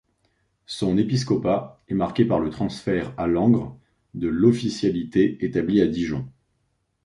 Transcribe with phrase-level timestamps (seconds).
[0.65, 3.77] Son épiscopat est marqué par le transfert à Langres
[4.15, 6.27] de l'officialité établie à Dijon.